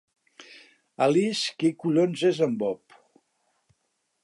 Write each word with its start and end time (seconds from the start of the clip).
Alice, 1.07 1.51
qui 1.59 1.71
collons 1.85 2.25
és 2.31 2.41
en 2.49 2.57
Bob? 2.65 2.99